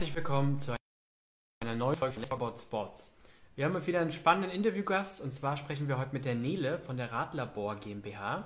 Herzlich 0.00 0.16
willkommen 0.16 0.58
zu 0.58 0.74
einer 1.62 1.76
neuen 1.76 1.94
Folge 1.94 2.20
von 2.20 2.24
About 2.32 2.58
Sports. 2.58 3.14
Wir 3.54 3.64
haben 3.64 3.86
wieder 3.86 4.00
einen 4.00 4.10
spannenden 4.10 4.50
Interviewgast 4.50 5.20
und 5.20 5.32
zwar 5.32 5.56
sprechen 5.56 5.86
wir 5.86 5.98
heute 5.98 6.12
mit 6.12 6.24
der 6.24 6.34
Nele 6.34 6.80
von 6.80 6.96
der 6.96 7.12
Radlabor 7.12 7.76
GmbH. 7.76 8.44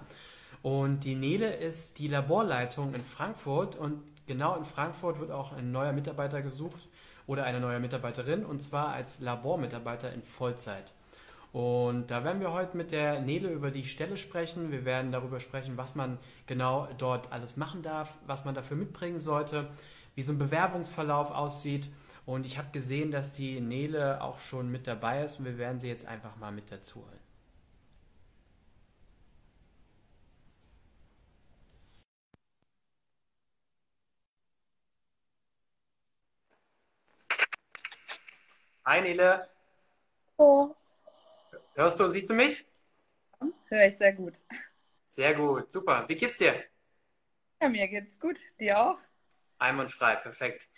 Und 0.60 1.04
die 1.04 1.14
Nele 1.14 1.56
ist 1.56 1.98
die 1.98 2.08
Laborleitung 2.08 2.92
in 2.92 3.02
Frankfurt 3.02 3.76
und 3.76 4.02
genau 4.26 4.56
in 4.56 4.66
Frankfurt 4.66 5.20
wird 5.20 5.30
auch 5.30 5.52
ein 5.52 5.72
neuer 5.72 5.94
Mitarbeiter 5.94 6.42
gesucht 6.42 6.86
oder 7.26 7.44
eine 7.44 7.60
neue 7.60 7.80
Mitarbeiterin 7.80 8.44
und 8.44 8.62
zwar 8.62 8.90
als 8.90 9.20
Labormitarbeiter 9.20 10.12
in 10.12 10.22
Vollzeit. 10.22 10.92
Und 11.54 12.10
da 12.10 12.24
werden 12.24 12.42
wir 12.42 12.52
heute 12.52 12.76
mit 12.76 12.92
der 12.92 13.20
Nele 13.20 13.48
über 13.48 13.70
die 13.70 13.86
Stelle 13.86 14.18
sprechen. 14.18 14.70
Wir 14.70 14.84
werden 14.84 15.12
darüber 15.12 15.40
sprechen, 15.40 15.78
was 15.78 15.94
man 15.94 16.18
genau 16.46 16.88
dort 16.98 17.32
alles 17.32 17.56
machen 17.56 17.80
darf, 17.80 18.14
was 18.26 18.44
man 18.44 18.54
dafür 18.54 18.76
mitbringen 18.76 19.18
sollte, 19.18 19.66
wie 20.18 20.22
so 20.24 20.32
ein 20.32 20.38
Bewerbungsverlauf 20.38 21.30
aussieht. 21.30 21.88
Und 22.26 22.44
ich 22.44 22.58
habe 22.58 22.72
gesehen, 22.72 23.12
dass 23.12 23.30
die 23.30 23.60
Nele 23.60 24.20
auch 24.20 24.40
schon 24.40 24.68
mit 24.68 24.88
dabei 24.88 25.22
ist 25.22 25.38
und 25.38 25.44
wir 25.44 25.58
werden 25.58 25.78
sie 25.78 25.86
jetzt 25.86 26.06
einfach 26.08 26.34
mal 26.36 26.50
mit 26.50 26.72
dazu 26.72 26.96
holen. 27.04 27.20
Hi 38.84 39.00
Nele. 39.00 39.48
Oh, 40.38 40.74
Hörst 41.76 41.98
du 41.98 42.04
und 42.04 42.12
siehst 42.12 42.28
du 42.28 42.34
mich? 42.34 42.66
höre 43.68 43.86
ich 43.86 43.96
sehr 43.96 44.12
gut. 44.12 44.34
Sehr 45.04 45.34
gut, 45.34 45.72
super. 45.72 46.04
Wie 46.08 46.14
geht's 46.14 46.38
dir? 46.38 46.54
Ja, 47.60 47.68
mir 47.68 47.86
geht's 47.88 48.18
gut. 48.18 48.38
Dir 48.58 48.78
auch? 48.80 48.98
Einwandfrei, 49.58 50.16
perfekt. 50.16 50.68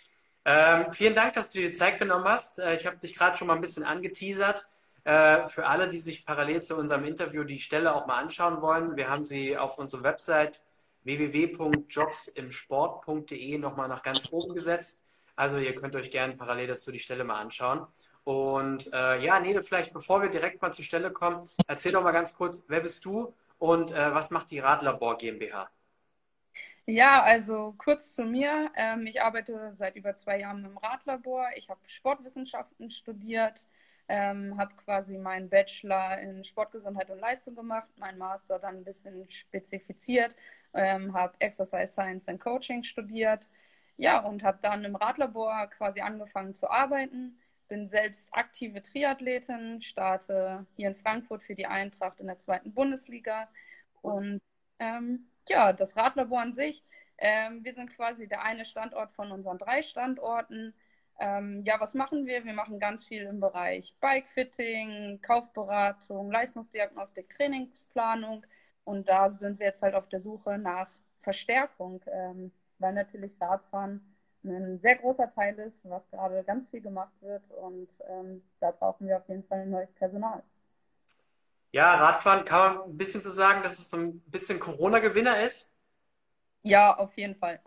Ähm, 0.43 0.91
vielen 0.91 1.15
Dank, 1.15 1.33
dass 1.33 1.51
du 1.51 1.59
dir 1.59 1.69
die 1.69 1.75
Zeit 1.75 1.99
genommen 1.99 2.25
hast. 2.25 2.59
Äh, 2.59 2.75
ich 2.75 2.85
habe 2.85 2.97
dich 2.97 3.15
gerade 3.15 3.37
schon 3.37 3.47
mal 3.47 3.55
ein 3.55 3.61
bisschen 3.61 3.83
angeteasert. 3.83 4.67
Äh, 5.03 5.47
für 5.47 5.65
alle, 5.67 5.87
die 5.87 5.99
sich 5.99 6.25
parallel 6.25 6.61
zu 6.63 6.75
unserem 6.75 7.05
Interview 7.05 7.43
die 7.43 7.59
Stelle 7.59 7.93
auch 7.95 8.07
mal 8.07 8.19
anschauen 8.19 8.61
wollen, 8.61 8.95
wir 8.95 9.09
haben 9.09 9.25
sie 9.25 9.57
auf 9.57 9.77
unserer 9.77 10.03
Website 10.03 10.61
www.jobsimsport.de 11.03 13.57
nochmal 13.57 13.87
nach 13.87 14.03
ganz 14.03 14.31
oben 14.31 14.53
gesetzt. 14.53 15.01
Also 15.35 15.57
ihr 15.57 15.73
könnt 15.75 15.95
euch 15.95 16.11
gerne 16.11 16.35
parallel 16.35 16.67
dazu 16.67 16.91
die 16.91 16.99
Stelle 16.99 17.23
mal 17.23 17.39
anschauen. 17.39 17.87
Und 18.23 18.91
äh, 18.93 19.23
ja, 19.23 19.39
Nele, 19.39 19.63
vielleicht 19.63 19.93
bevor 19.93 20.21
wir 20.21 20.29
direkt 20.29 20.61
mal 20.61 20.71
zur 20.71 20.85
Stelle 20.85 21.11
kommen, 21.11 21.49
erzähl 21.67 21.91
doch 21.91 22.03
mal 22.03 22.11
ganz 22.11 22.35
kurz, 22.35 22.63
wer 22.67 22.81
bist 22.81 23.03
du 23.05 23.33
und 23.57 23.91
äh, 23.91 24.13
was 24.13 24.29
macht 24.29 24.51
die 24.51 24.59
Radlabor 24.59 25.17
GmbH? 25.17 25.69
Ja, 26.87 27.21
also 27.23 27.73
kurz 27.77 28.13
zu 28.13 28.25
mir. 28.25 28.71
Ähm, 28.75 29.05
ich 29.07 29.21
arbeite 29.21 29.73
seit 29.77 29.95
über 29.95 30.15
zwei 30.15 30.39
Jahren 30.39 30.65
im 30.65 30.77
Radlabor. 30.77 31.47
Ich 31.55 31.69
habe 31.69 31.79
Sportwissenschaften 31.87 32.89
studiert, 32.91 33.67
ähm, 34.07 34.57
habe 34.57 34.75
quasi 34.75 35.17
meinen 35.17 35.49
Bachelor 35.49 36.19
in 36.19 36.43
Sportgesundheit 36.43 37.09
und 37.09 37.19
Leistung 37.19 37.55
gemacht, 37.55 37.87
meinen 37.97 38.17
Master 38.17 38.59
dann 38.59 38.77
ein 38.77 38.83
bisschen 38.83 39.29
spezifiziert, 39.31 40.35
ähm, 40.73 41.13
habe 41.13 41.33
Exercise 41.39 41.87
Science 41.93 42.27
and 42.27 42.39
Coaching 42.41 42.83
studiert. 42.83 43.47
Ja, 43.97 44.19
und 44.19 44.43
habe 44.43 44.57
dann 44.61 44.83
im 44.83 44.95
Radlabor 44.95 45.67
quasi 45.67 46.01
angefangen 46.01 46.53
zu 46.55 46.69
arbeiten. 46.69 47.37
Bin 47.67 47.87
selbst 47.87 48.33
aktive 48.33 48.81
Triathletin, 48.81 49.81
starte 49.81 50.65
hier 50.75 50.89
in 50.89 50.95
Frankfurt 50.95 51.43
für 51.43 51.55
die 51.55 51.67
Eintracht 51.67 52.19
in 52.19 52.27
der 52.27 52.39
zweiten 52.39 52.73
Bundesliga. 52.73 53.47
Und 54.01 54.41
ähm, 54.79 55.27
ja, 55.51 55.73
das 55.73 55.95
Radlabor 55.97 56.41
an 56.41 56.53
sich. 56.53 56.83
Ähm, 57.17 57.63
wir 57.63 57.73
sind 57.73 57.95
quasi 57.95 58.27
der 58.27 58.41
eine 58.43 58.65
Standort 58.65 59.11
von 59.13 59.31
unseren 59.31 59.57
drei 59.59 59.81
Standorten. 59.83 60.73
Ähm, 61.19 61.63
ja, 61.65 61.79
was 61.79 61.93
machen 61.93 62.25
wir? 62.25 62.45
Wir 62.45 62.53
machen 62.53 62.79
ganz 62.79 63.05
viel 63.05 63.23
im 63.23 63.39
Bereich 63.39 63.95
Bikefitting, 63.99 65.21
Kaufberatung, 65.21 66.31
Leistungsdiagnostik, 66.31 67.29
Trainingsplanung. 67.35 68.45
Und 68.85 69.09
da 69.09 69.29
sind 69.29 69.59
wir 69.59 69.67
jetzt 69.67 69.83
halt 69.83 69.93
auf 69.95 70.09
der 70.09 70.21
Suche 70.21 70.57
nach 70.57 70.89
Verstärkung, 71.21 72.01
ähm, 72.07 72.51
weil 72.79 72.93
natürlich 72.93 73.39
Radfahren 73.39 74.01
ein 74.43 74.79
sehr 74.79 74.97
großer 74.97 75.31
Teil 75.33 75.59
ist, 75.59 75.87
was 75.87 76.09
gerade 76.09 76.43
ganz 76.43 76.67
viel 76.69 76.81
gemacht 76.81 77.13
wird. 77.21 77.43
Und 77.51 77.89
ähm, 78.09 78.41
da 78.59 78.71
brauchen 78.71 79.07
wir 79.07 79.17
auf 79.17 79.27
jeden 79.29 79.43
Fall 79.43 79.67
neues 79.67 79.91
Personal. 79.93 80.43
Ja, 81.71 81.95
Radfahren 81.95 82.45
kann 82.45 82.75
man 82.75 82.89
ein 82.91 82.97
bisschen 82.97 83.21
so 83.21 83.29
sagen, 83.31 83.63
dass 83.63 83.79
es 83.79 83.89
so 83.89 83.97
ein 83.97 84.19
bisschen 84.21 84.59
Corona-Gewinner 84.59 85.43
ist. 85.43 85.69
Ja, 86.63 86.95
auf 86.97 87.15
jeden 87.17 87.35
Fall. 87.35 87.59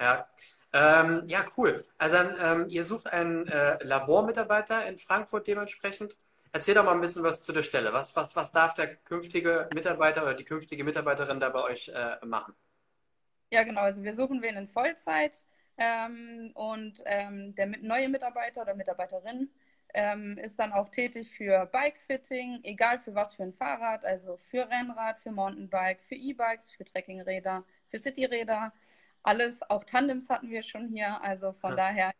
Ja, 0.00 0.26
ähm, 0.72 1.22
ja, 1.26 1.44
cool. 1.56 1.84
Also 1.98 2.16
dann, 2.16 2.36
ähm, 2.40 2.68
ihr 2.68 2.84
sucht 2.84 3.06
einen 3.06 3.46
äh, 3.48 3.82
Labormitarbeiter 3.84 4.86
in 4.86 4.98
Frankfurt 4.98 5.46
dementsprechend. 5.46 6.16
Erzähl 6.52 6.74
doch 6.74 6.84
mal 6.84 6.92
ein 6.92 7.00
bisschen 7.00 7.22
was 7.22 7.42
zu 7.42 7.52
der 7.52 7.62
Stelle. 7.62 7.92
Was, 7.92 8.14
was, 8.16 8.36
was 8.36 8.52
darf 8.52 8.74
der 8.74 8.96
künftige 8.96 9.68
Mitarbeiter 9.74 10.22
oder 10.22 10.34
die 10.34 10.44
künftige 10.44 10.84
Mitarbeiterin 10.84 11.40
da 11.40 11.48
bei 11.50 11.62
euch 11.62 11.88
äh, 11.88 12.24
machen? 12.24 12.54
Ja, 13.50 13.62
genau. 13.64 13.82
Also 13.82 14.02
wir 14.02 14.14
suchen 14.14 14.42
wen 14.42 14.56
in 14.56 14.68
Vollzeit 14.68 15.44
ähm, 15.76 16.50
und 16.54 17.02
ähm, 17.04 17.54
der 17.54 17.66
mit, 17.66 17.82
neue 17.82 18.08
Mitarbeiter 18.08 18.62
oder 18.62 18.74
Mitarbeiterin 18.74 19.50
ähm, 19.94 20.38
ist 20.38 20.58
dann 20.58 20.72
auch 20.72 20.88
tätig 20.88 21.30
für 21.30 21.66
Bikefitting, 21.66 22.60
egal 22.64 22.98
für 22.98 23.14
was 23.14 23.34
für 23.34 23.42
ein 23.44 23.52
Fahrrad, 23.52 24.04
also 24.04 24.36
für 24.36 24.68
Rennrad, 24.68 25.18
für 25.20 25.32
Mountainbike, 25.32 26.02
für 26.04 26.14
E-Bikes, 26.14 26.70
für 26.72 26.84
Trekkingräder, 26.84 27.64
für 27.90 27.98
Cityräder, 27.98 28.72
alles, 29.22 29.62
auch 29.70 29.84
Tandems 29.84 30.30
hatten 30.30 30.50
wir 30.50 30.62
schon 30.62 30.88
hier, 30.88 31.22
also 31.22 31.52
von 31.52 31.70
ja. 31.70 31.76
daher, 31.76 32.12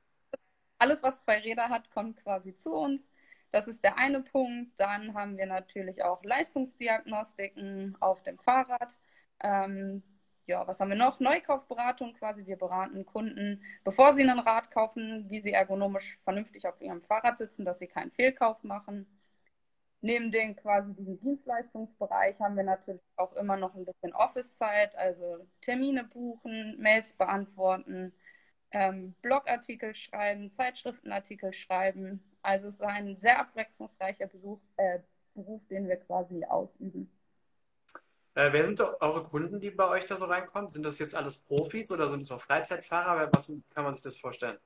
alles, 0.78 1.02
was 1.02 1.24
zwei 1.24 1.38
Räder 1.38 1.68
hat, 1.68 1.90
kommt 1.90 2.22
quasi 2.22 2.54
zu 2.54 2.72
uns. 2.74 3.12
Das 3.50 3.68
ist 3.68 3.84
der 3.84 3.98
eine 3.98 4.20
Punkt. 4.22 4.72
Dann 4.78 5.14
haben 5.14 5.36
wir 5.36 5.46
natürlich 5.46 6.02
auch 6.02 6.24
Leistungsdiagnostiken 6.24 7.96
auf 8.00 8.22
dem 8.22 8.38
Fahrrad. 8.38 8.98
Ähm, 9.40 10.02
ja, 10.52 10.66
was 10.66 10.80
haben 10.80 10.90
wir 10.90 10.96
noch? 10.96 11.18
Neukaufberatung 11.20 12.14
quasi. 12.14 12.46
Wir 12.46 12.56
beraten 12.56 13.06
Kunden, 13.06 13.62
bevor 13.84 14.12
sie 14.12 14.22
ein 14.22 14.38
Rad 14.38 14.70
kaufen, 14.70 15.28
wie 15.30 15.40
sie 15.40 15.52
ergonomisch 15.52 16.18
vernünftig 16.24 16.66
auf 16.68 16.80
ihrem 16.80 17.02
Fahrrad 17.02 17.38
sitzen, 17.38 17.64
dass 17.64 17.78
sie 17.78 17.86
keinen 17.88 18.10
Fehlkauf 18.12 18.62
machen. 18.62 19.06
Neben 20.02 20.32
den 20.32 20.56
quasi 20.56 20.92
diesem 20.94 21.18
Dienstleistungsbereich 21.20 22.38
haben 22.40 22.56
wir 22.56 22.64
natürlich 22.64 23.02
auch 23.16 23.32
immer 23.34 23.56
noch 23.56 23.74
ein 23.74 23.84
bisschen 23.86 24.12
Office-Zeit, 24.14 24.94
also 24.96 25.46
Termine 25.62 26.04
buchen, 26.04 26.76
Mails 26.80 27.14
beantworten, 27.16 28.12
ähm, 28.72 29.14
Blogartikel 29.22 29.94
schreiben, 29.94 30.50
Zeitschriftenartikel 30.52 31.52
schreiben. 31.52 32.22
Also 32.42 32.68
es 32.68 32.74
ist 32.74 32.82
ein 32.82 33.16
sehr 33.16 33.38
abwechslungsreicher 33.40 34.26
Besuch, 34.26 34.60
äh, 34.76 35.00
Beruf, 35.34 35.66
den 35.68 35.88
wir 35.88 35.96
quasi 35.96 36.44
ausüben. 36.44 37.10
Äh, 38.34 38.52
wer 38.52 38.64
sind 38.64 38.80
eure 38.80 39.22
Kunden, 39.22 39.60
die 39.60 39.70
bei 39.70 39.88
euch 39.88 40.06
da 40.06 40.16
so 40.16 40.24
reinkommen? 40.24 40.70
Sind 40.70 40.84
das 40.84 40.98
jetzt 40.98 41.14
alles 41.14 41.36
Profis 41.38 41.90
oder 41.90 42.08
sind 42.08 42.22
es 42.22 42.30
auch 42.30 42.40
Freizeitfahrer? 42.40 43.30
Was 43.32 43.52
kann 43.74 43.84
man 43.84 43.92
sich 43.94 44.02
das 44.02 44.16
vorstellen? 44.16 44.58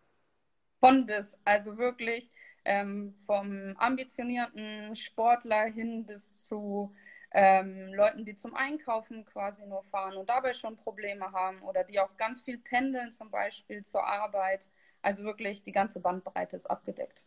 Von 0.78 1.06
bis, 1.06 1.37
also 1.44 1.76
wirklich 1.78 2.31
ähm, 2.65 3.15
vom 3.26 3.75
ambitionierten 3.78 4.94
Sportler 4.94 5.65
hin 5.65 6.06
bis 6.06 6.44
zu 6.44 6.94
ähm, 7.32 7.93
Leuten, 7.93 8.25
die 8.25 8.34
zum 8.34 8.55
Einkaufen 8.55 9.25
quasi 9.25 9.66
nur 9.66 9.82
fahren 9.84 10.16
und 10.16 10.28
dabei 10.28 10.55
schon 10.55 10.76
Probleme 10.76 11.32
haben 11.32 11.62
oder 11.62 11.84
die 11.84 11.99
auch 11.99 12.16
ganz 12.16 12.43
viel 12.43 12.59
pendeln, 12.59 13.10
zum 13.10 13.31
Beispiel 13.31 13.84
zur 13.84 14.06
Arbeit. 14.06 14.66
Also 15.03 15.25
wirklich 15.25 15.62
die 15.62 15.72
ganze 15.72 16.00
Bandbreite 16.00 16.56
ist 16.56 16.66
abgedeckt. 16.66 17.22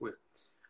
Cool. 0.00 0.16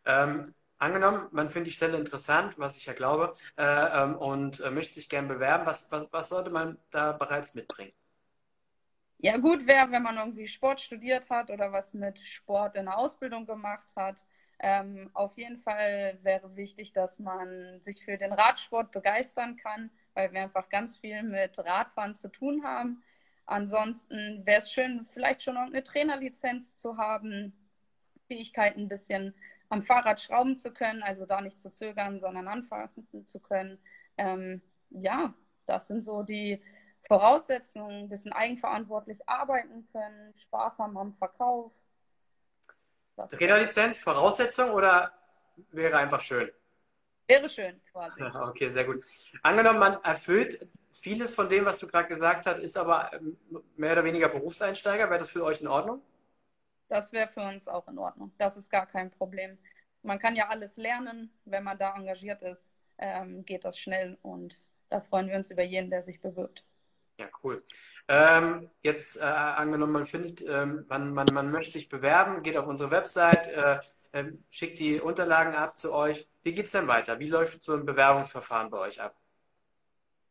Ähm, 0.05 0.53
angenommen, 0.77 1.27
man 1.31 1.49
findet 1.49 1.67
die 1.67 1.75
Stelle 1.75 1.97
interessant, 1.97 2.57
was 2.57 2.77
ich 2.77 2.85
ja 2.85 2.93
glaube, 2.93 3.35
äh, 3.57 3.63
ähm, 3.63 4.15
und 4.15 4.59
äh, 4.61 4.71
möchte 4.71 4.95
sich 4.95 5.09
gern 5.09 5.27
bewerben, 5.27 5.65
was, 5.65 5.91
was, 5.91 6.07
was 6.11 6.29
sollte 6.29 6.49
man 6.49 6.77
da 6.91 7.11
bereits 7.13 7.53
mitbringen? 7.55 7.93
Ja, 9.19 9.37
gut 9.37 9.65
wäre, 9.65 9.91
wenn 9.91 10.03
man 10.03 10.17
irgendwie 10.17 10.47
Sport 10.47 10.79
studiert 10.79 11.29
hat 11.29 11.49
oder 11.49 11.71
was 11.71 11.93
mit 11.93 12.19
Sport 12.19 12.75
in 12.75 12.85
der 12.85 12.97
Ausbildung 12.97 13.45
gemacht 13.47 13.87
hat. 13.95 14.15
Ähm, 14.59 15.09
auf 15.13 15.37
jeden 15.37 15.57
Fall 15.59 16.19
wäre 16.23 16.55
wichtig, 16.55 16.93
dass 16.93 17.19
man 17.19 17.79
sich 17.81 18.03
für 18.03 18.17
den 18.17 18.33
Radsport 18.33 18.91
begeistern 18.91 19.57
kann, 19.57 19.89
weil 20.13 20.33
wir 20.33 20.41
einfach 20.41 20.69
ganz 20.69 20.97
viel 20.97 21.23
mit 21.23 21.57
Radfahren 21.59 22.15
zu 22.15 22.27
tun 22.29 22.63
haben. 22.63 23.03
Ansonsten 23.45 24.45
wäre 24.45 24.59
es 24.59 24.71
schön, 24.71 25.05
vielleicht 25.13 25.43
schon 25.43 25.57
eine 25.57 25.83
Trainerlizenz 25.83 26.75
zu 26.75 26.97
haben, 26.97 27.53
Fähigkeiten 28.27 28.81
ein 28.81 28.89
bisschen 28.89 29.33
am 29.69 29.83
Fahrrad 29.83 30.21
schrauben 30.21 30.57
zu 30.57 30.71
können, 30.71 31.03
also 31.03 31.25
da 31.25 31.41
nicht 31.41 31.59
zu 31.59 31.71
zögern, 31.71 32.19
sondern 32.19 32.47
anfassen 32.47 33.07
zu 33.27 33.39
können. 33.39 33.79
Ähm, 34.17 34.61
ja, 34.89 35.33
das 35.65 35.87
sind 35.87 36.03
so 36.03 36.23
die 36.23 36.61
Voraussetzungen, 37.07 38.03
ein 38.03 38.09
bisschen 38.09 38.33
eigenverantwortlich 38.33 39.17
arbeiten 39.27 39.87
können, 39.91 40.33
Spaß 40.37 40.79
haben 40.79 40.97
am 40.97 41.13
Verkauf. 41.15 41.71
Trainerlizenz, 43.31 43.99
Voraussetzung 43.99 44.71
oder 44.71 45.11
wäre 45.71 45.97
einfach 45.97 46.21
schön? 46.21 46.51
Wäre 47.27 47.49
schön, 47.49 47.81
quasi. 47.91 48.21
Okay, 48.49 48.69
sehr 48.69 48.85
gut. 48.85 49.03
Angenommen, 49.41 49.79
man 49.79 50.03
erfüllt 50.03 50.67
vieles 50.91 51.35
von 51.35 51.49
dem, 51.49 51.65
was 51.65 51.79
du 51.79 51.87
gerade 51.87 52.07
gesagt 52.07 52.45
hast, 52.45 52.59
ist 52.59 52.77
aber 52.77 53.11
ähm, 53.13 53.37
mehr 53.75 53.93
oder 53.93 54.03
weniger 54.03 54.29
Berufseinsteiger. 54.29 55.09
Wäre 55.09 55.19
das 55.19 55.29
für 55.29 55.43
euch 55.43 55.61
in 55.61 55.67
Ordnung? 55.67 56.01
Das 56.89 57.11
wäre 57.11 57.27
für 57.27 57.41
uns 57.41 57.67
auch 57.67 57.87
in 57.87 57.97
Ordnung. 57.97 58.31
Das 58.37 58.57
ist 58.57 58.69
gar 58.69 58.85
kein 58.85 59.11
Problem. 59.11 59.57
Man 60.03 60.19
kann 60.19 60.35
ja 60.35 60.47
alles 60.47 60.77
lernen. 60.77 61.31
Wenn 61.45 61.63
man 61.63 61.77
da 61.77 61.95
engagiert 61.95 62.41
ist, 62.41 62.69
ähm, 62.97 63.45
geht 63.45 63.65
das 63.65 63.77
schnell 63.77 64.17
und 64.21 64.55
da 64.89 65.01
freuen 65.01 65.27
wir 65.27 65.35
uns 65.35 65.51
über 65.51 65.63
jeden, 65.63 65.89
der 65.89 66.01
sich 66.01 66.21
bewirbt. 66.21 66.63
Ja, 67.19 67.27
cool. 67.43 67.63
Ähm, 68.07 68.69
jetzt 68.83 69.17
äh, 69.17 69.23
angenommen, 69.23 69.91
man 69.91 70.05
findet, 70.05 70.41
ähm, 70.47 70.85
man, 70.87 71.13
man, 71.13 71.27
man 71.33 71.51
möchte 71.51 71.73
sich 71.73 71.89
bewerben, 71.89 72.43
geht 72.43 72.57
auf 72.57 72.67
unsere 72.67 72.91
Website, 72.91 73.47
äh, 73.47 73.79
äh, 74.11 74.31
schickt 74.49 74.79
die 74.79 75.01
Unterlagen 75.01 75.55
ab 75.55 75.77
zu 75.77 75.93
euch. 75.93 76.27
Wie 76.43 76.53
geht 76.53 76.65
es 76.65 76.71
denn 76.71 76.87
weiter? 76.87 77.19
Wie 77.19 77.27
läuft 77.27 77.63
so 77.63 77.73
ein 77.73 77.85
Bewerbungsverfahren 77.85 78.69
bei 78.69 78.77
euch 78.77 79.01
ab? 79.01 79.15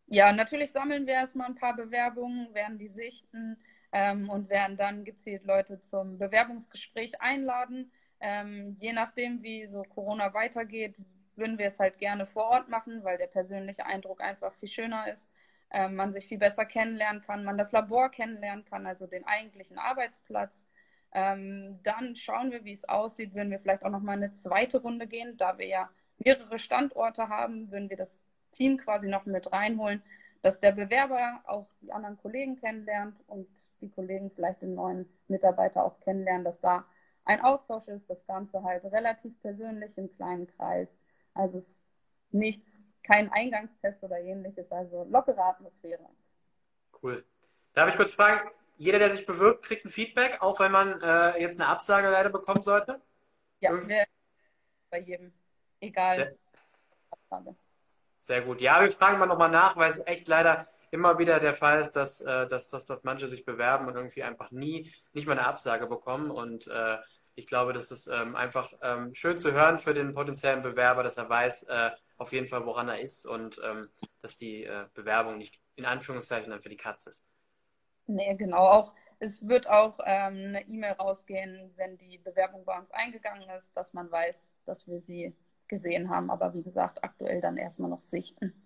Ja, 0.06 0.32
natürlich 0.32 0.70
sammeln 0.70 1.06
wir 1.06 1.14
erstmal 1.14 1.49
ein 1.49 1.56
paar 1.56 1.75
Bewerbungen, 1.75 2.55
werden 2.55 2.79
die 2.79 2.88
sichten 2.88 3.58
ähm, 3.93 4.29
und 4.29 4.49
werden 4.49 4.77
dann 4.77 5.05
gezielt 5.05 5.44
Leute 5.44 5.81
zum 5.81 6.19
Bewerbungsgespräch 6.19 7.21
einladen. 7.21 7.91
Ähm, 8.21 8.77
je 8.81 8.93
nachdem, 8.93 9.43
wie 9.43 9.67
so 9.67 9.83
Corona 9.83 10.33
weitergeht, 10.35 10.97
würden 11.37 11.59
wir 11.59 11.67
es 11.67 11.79
halt 11.79 11.99
gerne 11.99 12.27
vor 12.27 12.44
Ort 12.44 12.69
machen, 12.69 13.05
weil 13.05 13.19
der 13.19 13.27
persönliche 13.27 13.85
Eindruck 13.85 14.21
einfach 14.21 14.55
viel 14.55 14.69
schöner 14.69 15.12
ist. 15.12 15.29
Ähm, 15.71 15.97
man 15.97 16.12
sich 16.12 16.27
viel 16.27 16.38
besser 16.38 16.65
kennenlernen 16.65 17.23
kann, 17.23 17.44
man 17.44 17.59
das 17.59 17.73
Labor 17.73 18.11
kennenlernen 18.11 18.65
kann, 18.65 18.87
also 18.87 19.06
den 19.06 19.27
eigentlichen 19.27 19.79
Arbeitsplatz. 19.79 20.65
Ähm, 21.12 21.81
dann 21.82 22.17
schauen 22.17 22.53
wir, 22.53 22.65
wie 22.65 22.73
es 22.73 22.89
aussieht. 22.89 23.35
Würden 23.35 23.50
wir 23.50 23.59
vielleicht 23.59 23.85
auch 23.85 23.91
noch 23.91 24.00
mal 24.00 24.12
eine 24.12 24.32
zweite 24.32 24.79
Runde 24.79 25.06
gehen, 25.06 25.37
da 25.37 25.59
wir 25.59 25.67
ja 25.67 25.91
mehrere 26.19 26.59
Standorte 26.59 27.29
haben, 27.29 27.71
würden 27.71 27.91
wir 27.91 27.97
das 27.97 28.23
Team 28.53 28.79
quasi 28.79 29.09
noch 29.09 29.27
mit 29.27 29.53
reinholen, 29.53 30.03
dass 30.43 30.61
der 30.61 30.73
Bewerber 30.73 31.43
auch 31.47 31.67
die 31.81 31.93
anderen 31.93 32.17
Kollegen 32.19 32.56
kennenlernt 32.56 33.17
und 33.27 33.49
die 33.81 33.90
Kollegen 33.90 34.31
vielleicht 34.34 34.62
den 34.62 34.75
neuen 34.75 35.08
Mitarbeiter 35.28 35.84
auch 35.84 36.00
kennenlernen, 36.00 36.44
dass 36.44 36.61
da 36.61 36.84
ein 37.25 37.40
Austausch 37.40 37.87
ist, 37.88 38.08
das 38.08 38.25
Ganze 38.26 38.62
halt 38.62 38.84
relativ 38.84 39.40
persönlich 39.43 39.90
im 39.96 40.14
kleinen 40.17 40.46
Kreis. 40.46 40.88
Also 41.34 41.58
es 41.58 41.73
ist 41.73 41.82
nichts, 42.31 42.87
kein 43.02 43.31
Eingangstest 43.32 44.02
oder 44.02 44.19
ähnliches, 44.19 44.70
also 44.70 45.05
lockere 45.11 45.43
Atmosphäre. 45.43 46.08
Cool. 47.02 47.25
Darf 47.75 47.90
ich 47.90 47.96
kurz 47.96 48.12
fragen, 48.12 48.50
jeder, 48.78 48.99
der 48.99 49.11
sich 49.11 49.26
bewirbt, 49.26 49.64
kriegt 49.64 49.84
ein 49.84 49.90
Feedback, 49.90 50.40
auch 50.40 50.61
wenn 50.61 50.72
man 50.72 51.00
äh, 51.02 51.40
jetzt 51.40 51.61
eine 51.61 51.69
Absage 51.69 52.08
leider 52.08 52.31
bekommen 52.31 52.62
sollte? 52.62 53.00
Ja, 53.61 53.70
wir, 53.87 54.05
bei 54.90 55.00
jedem. 55.00 55.32
Egal. 55.81 56.37
Ja. 57.31 57.43
Sehr 58.19 58.43
gut. 58.43 58.61
Ja, 58.61 58.82
wir 58.82 58.90
fragen 58.90 59.19
mal 59.19 59.26
nochmal 59.26 59.50
nach, 59.50 59.76
weil 59.76 59.90
es 59.90 60.05
echt 60.06 60.29
leider 60.29 60.67
immer 60.91 61.19
wieder 61.19 61.41
der 61.41 61.55
Fall 61.55 61.81
ist, 61.81 61.93
dass, 61.93 62.21
äh, 62.21 62.47
dass, 62.47 62.71
dass 62.71 62.85
dort 62.85 63.05
manche 63.05 63.29
sich 63.29 63.44
bewerben 63.44 63.87
und 63.87 63.97
irgendwie 63.97 64.23
einfach 64.23 64.50
nie, 64.50 64.93
nicht 65.12 65.27
mal 65.27 65.33
eine 65.38 65.47
Absage 65.47 65.87
bekommen. 65.87 66.31
Und 66.31 66.67
äh, 66.69 66.99
ich 67.35 67.47
glaube, 67.47 67.73
das 67.73 67.91
ist 67.91 68.06
ähm, 68.06 68.35
einfach 68.37 68.73
ähm, 68.83 69.15
schön 69.15 69.38
zu 69.38 69.53
hören 69.53 69.79
für 69.79 69.94
den 69.94 70.12
potenziellen 70.12 70.62
Bewerber, 70.62 71.03
dass 71.03 71.17
er 71.17 71.29
weiß 71.29 71.65
äh, 71.65 71.91
auf 72.19 72.33
jeden 72.33 72.47
Fall, 72.47 72.65
woran 72.65 72.88
er 72.88 73.00
ist 73.00 73.27
und 73.27 73.61
ähm, 73.62 73.91
dass 74.23 74.37
die 74.37 74.65
äh, 74.65 74.87
Bewerbung 74.94 75.38
nicht 75.38 75.61
in 75.77 75.85
Anführungszeichen 75.85 76.50
dann 76.50 76.62
für 76.62 76.71
die 76.71 76.77
Katze 76.77 77.11
ist. 77.11 77.25
Nee, 78.06 78.35
genau. 78.37 78.67
Auch 78.67 78.94
es 79.19 79.47
wird 79.49 79.69
auch 79.69 79.99
ähm, 80.05 80.35
eine 80.35 80.69
E-Mail 80.69 80.93
rausgehen, 80.93 81.73
wenn 81.77 81.99
die 81.99 82.19
Bewerbung 82.19 82.65
bei 82.65 82.79
uns 82.79 82.91
eingegangen 82.91 83.49
ist, 83.50 83.77
dass 83.77 83.93
man 83.94 84.11
weiß, 84.11 84.53
dass 84.67 84.87
wir 84.87 85.00
sie 85.00 85.35
gesehen 85.69 86.11
haben. 86.11 86.31
Aber 86.31 86.55
wie 86.55 86.62
gesagt, 86.62 87.03
aktuell 87.03 87.41
dann 87.41 87.56
erstmal 87.56 87.91
noch 87.91 88.03
sichten. 88.03 88.66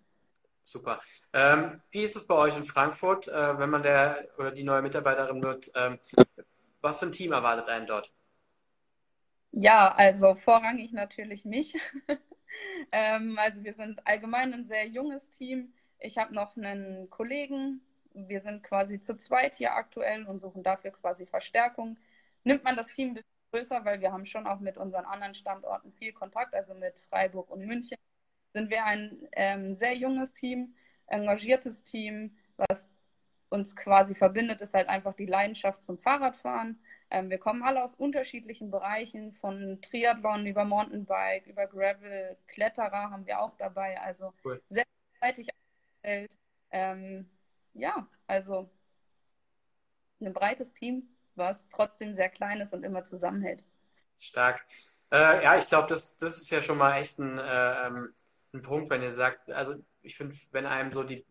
Super. 0.63 1.01
Ähm, 1.33 1.81
wie 1.91 2.05
ist 2.05 2.17
es 2.17 2.27
bei 2.27 2.35
euch 2.35 2.57
in 2.57 2.65
Frankfurt, 2.65 3.29
äh, 3.29 3.59
wenn 3.59 3.71
man 3.71 3.83
der 3.83 4.29
oder 4.39 4.53
die 4.53 4.65
neue 4.65 4.83
Mitarbeiterin 4.83 5.43
wird? 5.43 5.71
Ähm, 5.75 5.99
was 6.81 6.99
für 6.99 7.07
ein 7.07 7.13
Team 7.13 7.33
erwartet 7.33 7.69
einen 7.69 7.87
dort? 7.87 8.13
Ja, 9.53 9.93
also 9.95 10.37
vorrangig 10.37 10.93
natürlich 10.93 11.45
mich. 11.45 11.77
ähm, 12.93 13.39
also 13.39 13.65
wir 13.65 13.75
sind 13.75 14.07
allgemein 14.07 14.55
ein 14.55 14.65
sehr 14.65 14.87
junges 14.87 15.31
Team. 15.31 15.73
Ich 15.99 16.19
habe 16.19 16.35
noch 16.35 16.57
einen 16.57 17.11
Kollegen. 17.11 17.81
Wir 18.15 18.41
sind 18.41 18.63
quasi 18.63 19.01
zu 19.01 19.17
zweit 19.17 19.55
hier 19.55 19.75
aktuell 19.75 20.25
und 20.27 20.41
suchen 20.41 20.63
dafür 20.63 20.93
quasi 20.93 21.27
Verstärkung. 21.27 21.99
Nimmt 22.45 22.65
man 22.65 22.77
das 22.77 22.93
Team 22.93 23.11
ein 23.11 23.15
bisschen 23.15 23.31
größer, 23.53 23.85
weil 23.85 24.01
wir 24.01 24.13
haben 24.13 24.27
schon 24.27 24.47
auch 24.47 24.61
mit 24.61 24.77
unseren 24.79 25.05
anderen 25.05 25.35
Standorten 25.35 25.93
viel 25.93 26.13
Kontakt, 26.13 26.55
also 26.55 26.75
mit 26.75 26.95
Freiburg 27.09 27.51
und 27.51 27.67
München, 27.67 27.99
sind 28.53 28.71
wir 28.71 28.85
ein 28.85 29.29
ähm, 29.33 29.75
sehr 29.75 29.95
junges 29.95 30.35
Team, 30.35 30.75
engagiertes 31.07 31.85
Team, 31.85 32.37
was 32.57 32.89
uns 33.49 33.75
quasi 33.75 34.15
verbindet, 34.15 34.61
ist 34.61 34.75
halt 34.75 34.89
einfach 34.89 35.15
die 35.15 35.27
Leidenschaft 35.27 35.83
zum 35.83 35.99
Fahrradfahren. 35.99 36.81
Ähm, 37.11 37.31
wir 37.31 37.39
kommen 37.39 37.63
alle 37.65 37.83
aus 37.83 37.95
unterschiedlichen 37.95 38.71
Bereichen, 38.71 39.33
von 39.33 39.81
Triathlon 39.83 40.47
über 40.47 40.65
Mountainbike, 40.65 41.49
über 41.49 41.67
Gravel, 41.67 42.37
Kletterer 42.47 43.11
haben 43.11 43.27
wir 43.27 43.41
auch 43.41 43.57
dabei, 43.57 44.01
also 44.01 44.33
cool. 44.45 44.63
sehr 44.69 44.85
vielseitig 45.11 45.49
aufgestellt. 45.49 46.37
Ähm, 46.71 47.29
ja, 47.75 48.07
also 48.29 48.71
ein 50.21 50.33
breites 50.33 50.73
Team, 50.73 51.09
was 51.35 51.69
trotzdem 51.69 52.15
sehr 52.15 52.29
klein 52.29 52.61
ist 52.61 52.73
und 52.73 52.85
immer 52.85 53.03
zusammenhält. 53.05 53.65
Stark. 54.17 54.65
Äh, 55.11 55.43
ja, 55.43 55.59
ich 55.59 55.67
glaube, 55.67 55.89
das, 55.89 56.17
das 56.19 56.39
ist 56.39 56.51
ja 56.51 56.63
schon 56.63 56.79
mal 56.79 56.99
echt 56.99 57.19
ein, 57.19 57.39
äh, 57.39 57.87
ähm, 57.87 58.15
ein 58.53 58.63
Punkt, 58.63 58.91
wenn 58.91 59.03
ihr 59.03 59.13
sagt, 59.13 59.51
also 59.51 59.75
ich 60.03 60.17
finde, 60.17 60.37
wenn 60.53 60.67
einem 60.67 60.91
so 60.93 61.03
die, 61.03 61.25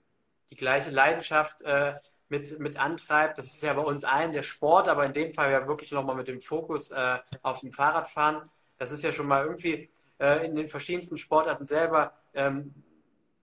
die 0.50 0.56
gleiche 0.56 0.89
Leidenschaft 0.89 1.62
äh, 1.62 1.95
mit, 2.30 2.60
mit 2.60 2.77
antreibt, 2.77 3.38
das 3.38 3.48
ist 3.48 3.62
ja 3.63 3.74
bei 3.74 3.81
uns 3.81 4.04
allen 4.04 4.33
der 4.33 4.44
Sport, 4.44 4.88
aber 4.88 5.06
in 5.06 5.13
dem 5.13 5.33
Fall 5.33 5.51
ja 5.51 5.68
wirklich 5.68 5.92
nochmal 5.92 6.16
mit 6.16 6.27
dem 6.27 6.42
Fokus 6.42 6.92
äh, 6.92 7.18
auf 7.42 7.62
dem 7.62 7.71
Fahrradfahren. 7.71 8.50
Das 8.77 8.92
ist 8.92 9.04
ja 9.04 9.12
schon 9.12 9.27
mal 9.27 9.44
irgendwie 9.44 9.89
äh, 10.19 10.45
in 10.45 10.56
den 10.56 10.69
verschiedensten 10.69 11.18
Sportarten 11.18 11.66
selber, 11.66 12.13
ähm, 12.33 12.74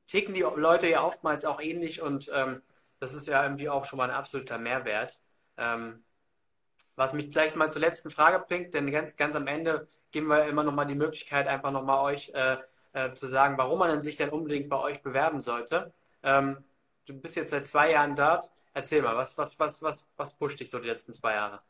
ticken 0.07 0.35
die 0.35 0.43
Leute 0.43 0.89
ja 0.89 1.03
oftmals 1.05 1.45
auch 1.45 1.61
ähnlich 1.61 2.01
und 2.01 2.31
ähm, 2.33 2.63
das 3.01 3.13
ist 3.15 3.27
ja 3.27 3.43
irgendwie 3.43 3.69
auch 3.69 3.85
schon 3.85 3.99
mal 3.99 4.09
ein 4.09 4.17
absoluter 4.17 4.59
Mehrwert. 4.59 5.19
Ähm, 5.59 6.05
was 6.95 7.13
mich 7.13 7.31
gleich 7.31 7.55
mal 7.55 7.71
zur 7.71 7.83
letzten 7.83 8.11
Frage 8.11 8.45
bringt, 8.47 8.73
denn 8.73 8.91
ganz, 8.91 9.17
ganz 9.17 9.35
am 9.37 9.47
Ende 9.47 9.87
geben 10.13 10.29
wir 10.29 10.47
immer 10.47 10.65
noch 10.65 10.73
mal 10.73 10.87
die 10.87 10.95
Möglichkeit, 10.95 11.47
einfach 11.47 11.71
noch 11.71 11.85
mal 11.85 12.01
euch 12.03 12.31
äh, 12.31 12.57
äh, 12.97 13.13
zu 13.15 13.27
sagen, 13.29 13.59
warum 13.59 13.79
man 13.79 14.01
sich 14.01 14.17
denn 14.17 14.31
unbedingt 14.31 14.69
bei 14.69 14.79
euch 14.79 15.03
bewerben 15.03 15.41
sollte. 15.41 15.93
Ähm, 16.23 16.65
du 17.07 17.21
bist 17.21 17.37
jetzt 17.37 17.51
seit 17.51 17.67
zwei 17.67 17.93
Jahren 17.93 18.17
dort. 18.17 18.51
Erzähl 18.75 19.03
mal, 19.03 19.17
was, 19.17 19.39
was, 19.39 19.59
was, 19.59 19.83
was, 19.83 20.07
was 20.17 20.35
pusht 20.35 20.61
dich 20.61 20.71
so 20.71 20.79
die 20.79 20.89
letzten 20.89 21.13
zwei 21.13 21.35
Jahre? 21.35 21.61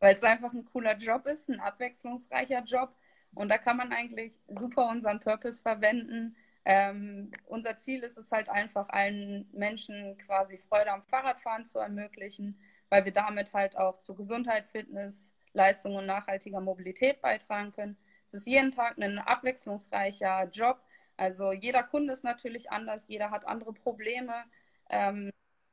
Weil 0.00 0.14
es 0.14 0.22
einfach 0.22 0.52
ein 0.52 0.64
cooler 0.66 0.96
Job 0.96 1.26
ist, 1.26 1.48
ein 1.48 1.60
abwechslungsreicher 1.60 2.62
Job. 2.64 2.90
Und 3.34 3.48
da 3.48 3.58
kann 3.58 3.76
man 3.76 3.92
eigentlich 3.92 4.32
super 4.48 4.88
unseren 4.88 5.20
Purpose 5.20 5.60
verwenden. 5.60 6.36
Ähm, 6.64 7.30
unser 7.46 7.76
Ziel 7.76 8.02
ist 8.02 8.18
es 8.18 8.30
halt 8.30 8.48
einfach, 8.48 8.88
allen 8.90 9.48
Menschen 9.52 10.18
quasi 10.18 10.58
Freude 10.58 10.92
am 10.92 11.02
Fahrradfahren 11.02 11.64
zu 11.64 11.78
ermöglichen 11.78 12.58
weil 12.90 13.04
wir 13.04 13.12
damit 13.12 13.52
halt 13.52 13.76
auch 13.76 13.98
zu 13.98 14.14
Gesundheit, 14.14 14.66
Fitness, 14.66 15.30
Leistung 15.52 15.96
und 15.96 16.06
nachhaltiger 16.06 16.60
Mobilität 16.60 17.20
beitragen 17.20 17.72
können. 17.72 17.96
Es 18.28 18.34
ist 18.34 18.46
jeden 18.46 18.72
Tag 18.72 18.98
ein 18.98 19.18
abwechslungsreicher 19.18 20.48
Job. 20.52 20.80
Also 21.16 21.52
jeder 21.52 21.82
Kunde 21.82 22.12
ist 22.12 22.24
natürlich 22.24 22.70
anders, 22.70 23.08
jeder 23.08 23.30
hat 23.30 23.46
andere 23.46 23.72
Probleme. 23.72 24.44
Ähm, 24.90 25.30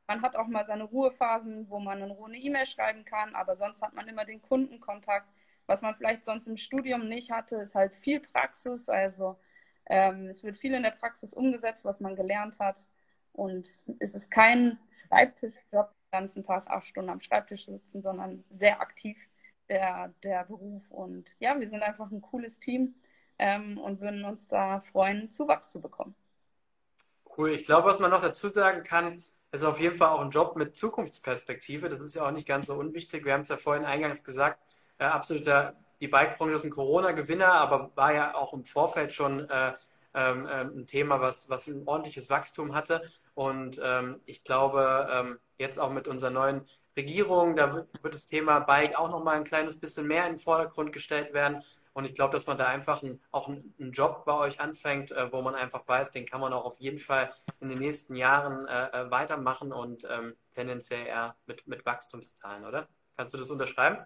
man 0.08 0.22
hat 0.22 0.36
auch 0.36 0.48
mal 0.48 0.66
seine 0.66 0.86
Ruhephasen, 0.86 1.70
wo 1.70 1.80
man 1.80 2.02
in 2.02 2.12
Ruhe 2.12 2.28
eine 2.30 2.38
E-Mail 2.38 2.66
schreiben 2.66 3.04
kann, 3.06 3.36
aber 3.36 3.56
sonst 3.56 3.82
hat 3.82 3.94
man 3.94 4.08
immer 4.08 4.24
den 4.26 4.42
Kundenkontakt. 4.42 5.28
Was 5.68 5.82
man 5.82 5.96
vielleicht 5.96 6.24
sonst 6.26 6.48
im 6.48 6.58
Studium 6.58 7.10
nicht 7.10 7.32
hatte, 7.32 7.58
ist 7.58 7.76
halt 7.76 7.94
viel 7.96 8.20
Praxis. 8.22 8.88
Also 8.88 9.38
ähm, 9.88 10.28
es 10.28 10.44
wird 10.44 10.58
viel 10.58 10.74
in 10.74 10.84
der 10.84 10.92
Praxis 10.92 11.34
umgesetzt, 11.34 11.84
was 11.86 12.00
man 12.00 12.16
gelernt 12.16 12.60
hat. 12.60 12.78
Und 13.34 13.68
es 14.00 14.16
ist 14.16 14.32
kein 14.32 14.80
Schreibtischjob, 15.08 15.92
ganzen 16.12 16.44
Tag 16.44 16.68
acht 16.70 16.88
Stunden 16.88 17.10
am 17.10 17.20
Schreibtisch 17.22 17.66
sitzen, 17.66 18.02
sondern 18.02 18.46
sehr 18.50 18.80
aktiv 18.80 19.18
der, 19.70 20.14
der 20.24 20.44
Beruf. 20.46 20.90
Und 20.90 21.30
ja, 21.40 21.60
wir 21.60 21.68
sind 21.68 21.84
einfach 21.84 22.12
ein 22.12 22.22
cooles 22.22 22.60
Team 22.60 22.96
ähm, 23.38 23.78
und 23.78 24.02
würden 24.02 24.26
uns 24.26 24.48
da 24.48 24.80
freuen, 24.82 25.30
Zuwachs 25.32 25.72
zu 25.72 25.82
bekommen. 25.82 26.16
Cool. 27.38 27.52
Ich 27.52 27.66
glaube, 27.66 27.88
was 27.88 28.00
man 28.00 28.12
noch 28.12 28.22
dazu 28.22 28.50
sagen 28.50 28.84
kann, 28.84 29.24
ist 29.52 29.64
auf 29.64 29.80
jeden 29.80 29.96
Fall 29.96 30.10
auch 30.10 30.22
ein 30.22 30.32
Job 30.32 30.56
mit 30.56 30.76
Zukunftsperspektive. 30.76 31.90
Das 31.90 32.02
ist 32.02 32.16
ja 32.16 32.26
auch 32.26 32.32
nicht 32.32 32.48
ganz 32.48 32.68
so 32.68 32.76
unwichtig. 32.76 33.26
Wir 33.26 33.34
haben 33.34 33.42
es 33.42 33.50
ja 33.50 33.58
vorhin 33.58 33.86
eingangs 33.86 34.24
gesagt, 34.24 34.60
äh, 35.00 35.06
absoluter, 35.06 35.76
die 36.02 36.08
Bike-Branche 36.08 36.56
ist 36.56 36.64
ein 36.66 36.72
Corona-Gewinner, 36.72 37.52
aber 37.52 37.92
war 37.96 38.14
ja 38.14 38.36
auch 38.36 38.54
im 38.54 38.66
Vorfeld 38.66 39.14
schon 39.14 39.50
äh, 39.50 39.74
ähm, 40.16 40.48
ähm, 40.52 40.80
ein 40.80 40.88
Thema, 40.88 41.22
was, 41.22 41.50
was 41.50 41.68
ein 41.68 41.88
ordentliches 41.88 42.30
Wachstum 42.30 42.74
hatte. 42.74 43.02
Und 43.34 43.80
ähm, 43.84 44.22
ich 44.26 44.44
glaube, 44.44 45.08
ähm, 45.12 45.40
jetzt 45.58 45.80
auch 45.80 45.92
mit 45.92 46.08
unserer 46.08 46.32
neuen 46.32 46.62
Regierung, 46.96 47.56
da 47.56 47.74
wird, 47.74 48.04
wird 48.04 48.14
das 48.14 48.26
Thema 48.26 48.60
Bike 48.60 48.98
auch 48.98 49.10
nochmal 49.10 49.36
ein 49.36 49.44
kleines 49.44 49.80
bisschen 49.80 50.08
mehr 50.08 50.26
in 50.26 50.34
den 50.34 50.40
Vordergrund 50.40 50.94
gestellt 50.94 51.34
werden. 51.34 51.64
Und 51.94 52.06
ich 52.06 52.14
glaube, 52.14 52.34
dass 52.34 52.46
man 52.46 52.58
da 52.58 52.68
einfach 52.68 53.04
ein, 53.04 53.22
auch 53.32 53.48
einen 53.48 53.92
Job 53.94 54.26
bei 54.26 54.34
euch 54.34 54.60
anfängt, 54.60 55.12
äh, 55.12 55.32
wo 55.32 55.42
man 55.42 55.56
einfach 55.56 55.88
weiß, 55.88 56.12
den 56.12 56.26
kann 56.26 56.42
man 56.42 56.52
auch 56.52 56.66
auf 56.66 56.80
jeden 56.80 57.00
Fall 57.00 57.32
in 57.62 57.70
den 57.70 57.80
nächsten 57.80 58.16
Jahren 58.16 58.68
äh, 58.68 58.88
äh 58.88 59.12
weitermachen 59.12 59.72
und 59.72 60.06
ähm, 60.10 60.36
tendenziell 60.54 61.06
eher 61.06 61.36
mit, 61.46 61.68
mit 61.68 61.86
Wachstumszahlen, 61.86 62.66
oder? 62.66 62.88
Kannst 63.16 63.34
du 63.34 63.38
das 63.38 63.50
unterschreiben? 63.50 64.06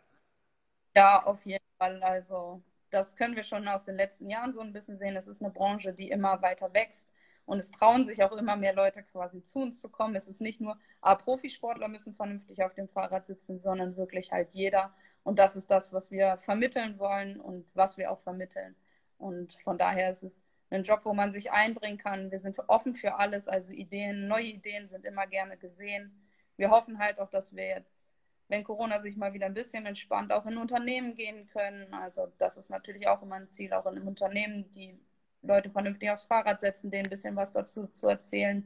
Ja, 0.96 1.24
auf 1.24 1.44
jeden 1.46 1.66
Fall. 1.80 2.02
Also 2.04 2.62
das 2.92 3.16
können 3.16 3.36
wir 3.36 3.44
schon 3.44 3.68
aus 3.68 3.86
den 3.86 3.96
letzten 3.96 4.30
Jahren 4.30 4.54
so 4.54 4.62
ein 4.62 4.74
bisschen 4.74 4.98
sehen. 4.98 5.16
Es 5.16 5.28
ist 5.28 5.42
eine 5.42 5.52
Branche, 5.52 5.94
die 5.94 6.10
immer 6.10 6.42
weiter 6.42 6.74
wächst. 6.74 7.10
Und 7.46 7.60
es 7.60 7.72
trauen 7.72 8.06
sich 8.06 8.24
auch 8.24 8.32
immer 8.34 8.56
mehr 8.56 8.74
Leute 8.74 9.02
quasi 9.02 9.44
zu 9.44 9.60
uns 9.60 9.80
zu 9.80 9.90
kommen. 9.90 10.16
Es 10.16 10.28
ist 10.28 10.40
nicht 10.40 10.62
nur, 10.62 10.78
ah, 11.02 11.16
Profisportler 11.16 11.88
müssen 11.88 12.14
vernünftig 12.14 12.64
auf 12.64 12.76
dem 12.76 12.88
Fahrrad 12.88 13.26
sitzen, 13.26 13.60
sondern 13.60 13.98
wirklich 13.98 14.32
halt 14.32 14.50
jeder. 14.54 14.94
Und 15.24 15.40
das 15.40 15.56
ist 15.56 15.70
das, 15.72 15.92
was 15.92 16.12
wir 16.12 16.38
vermitteln 16.38 17.00
wollen 17.00 17.40
und 17.40 17.66
was 17.74 17.98
wir 17.98 18.12
auch 18.12 18.20
vermitteln. 18.22 18.76
Und 19.18 19.54
von 19.64 19.78
daher 19.78 20.10
ist 20.12 20.24
es 20.24 20.46
ein 20.70 20.84
Job, 20.84 21.02
wo 21.04 21.14
man 21.14 21.32
sich 21.32 21.52
einbringen 21.52 21.98
kann. 21.98 22.32
Wir 22.32 22.40
sind 22.40 22.60
offen 22.68 22.96
für 22.96 23.16
alles, 23.16 23.48
also 23.48 23.72
Ideen, 23.72 24.28
neue 24.28 24.46
Ideen 24.46 24.88
sind 24.88 25.06
immer 25.06 25.28
gerne 25.28 25.58
gesehen. 25.58 26.12
Wir 26.58 26.70
hoffen 26.70 27.00
halt 27.00 27.20
auch, 27.20 27.30
dass 27.30 27.56
wir 27.56 27.66
jetzt, 27.66 28.08
wenn 28.50 28.64
Corona 28.64 29.00
sich 29.00 29.16
mal 29.16 29.34
wieder 29.34 29.46
ein 29.46 29.54
bisschen 29.54 29.86
entspannt, 29.86 30.34
auch 30.34 30.46
in 30.46 30.58
Unternehmen 30.58 31.16
gehen 31.16 31.48
können. 31.48 31.94
Also 31.94 32.32
das 32.40 32.58
ist 32.58 32.70
natürlich 32.70 33.08
auch 33.08 33.22
immer 33.22 33.36
ein 33.36 33.48
Ziel, 33.48 33.72
auch 33.74 33.86
in 33.86 33.96
einem 33.96 34.08
Unternehmen, 34.08 34.74
die 34.74 35.00
Leute 35.42 35.70
vernünftig 35.70 36.10
aufs 36.10 36.26
Fahrrad 36.26 36.60
setzen, 36.60 36.92
denen 36.92 37.06
ein 37.06 37.10
bisschen 37.10 37.36
was 37.36 37.54
dazu 37.54 37.88
zu 37.88 38.08
erzählen. 38.08 38.64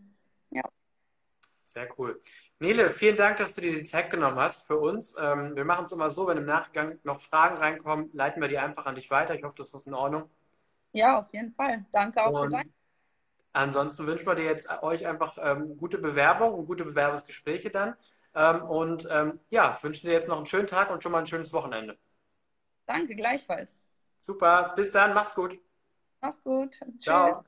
Ja. 0.49 0.63
Sehr 1.61 1.87
cool. 1.97 2.21
Nele, 2.59 2.91
vielen 2.91 3.17
Dank, 3.17 3.37
dass 3.37 3.53
du 3.53 3.61
dir 3.61 3.73
die 3.73 3.83
Zeit 3.83 4.09
genommen 4.09 4.37
hast 4.37 4.65
für 4.65 4.77
uns. 4.77 5.15
Ähm, 5.19 5.55
wir 5.55 5.65
machen 5.65 5.85
es 5.85 5.91
immer 5.91 6.09
so, 6.09 6.27
wenn 6.27 6.37
im 6.37 6.45
Nachgang 6.45 6.97
noch 7.03 7.19
Fragen 7.19 7.57
reinkommen, 7.57 8.09
leiten 8.13 8.41
wir 8.41 8.47
die 8.47 8.57
einfach 8.57 8.85
an 8.85 8.95
dich 8.95 9.11
weiter. 9.11 9.35
Ich 9.35 9.43
hoffe, 9.43 9.55
das 9.57 9.73
ist 9.73 9.85
in 9.85 9.93
Ordnung. 9.93 10.29
Ja, 10.93 11.19
auf 11.19 11.33
jeden 11.33 11.53
Fall. 11.53 11.85
Danke 11.91 12.23
auch 12.23 12.31
und 12.31 12.51
für 12.51 12.57
dein. 12.57 12.73
Ansonsten 13.51 14.07
wünschen 14.07 14.25
wir 14.25 14.35
dir 14.35 14.45
jetzt 14.45 14.67
euch 14.81 15.05
einfach 15.05 15.37
ähm, 15.41 15.77
gute 15.77 15.97
Bewerbung 15.99 16.53
und 16.53 16.65
gute 16.65 16.85
Bewerbungsgespräche 16.85 17.69
dann. 17.69 17.95
Ähm, 18.35 18.63
und 18.63 19.07
ähm, 19.11 19.39
ja, 19.49 19.77
wünschen 19.81 20.07
dir 20.07 20.13
jetzt 20.13 20.27
noch 20.29 20.37
einen 20.37 20.47
schönen 20.47 20.67
Tag 20.67 20.89
und 20.91 21.03
schon 21.03 21.11
mal 21.11 21.19
ein 21.19 21.27
schönes 21.27 21.53
Wochenende. 21.53 21.97
Danke, 22.87 23.15
gleichfalls. 23.15 23.81
Super, 24.19 24.73
bis 24.75 24.89
dann, 24.91 25.13
mach's 25.13 25.35
gut. 25.35 25.59
Mach's 26.21 26.41
gut. 26.43 26.79
Tschüss. 26.99 27.43
Ciao. 27.43 27.45